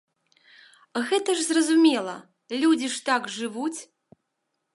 [1.09, 2.15] Гэта ж зразумела,
[2.65, 3.79] людзі ж так жывуць.